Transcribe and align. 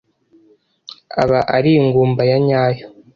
aba 1.23 1.39
ari 1.57 1.71
ingumba 1.81 2.21
yanyayo 2.31 2.83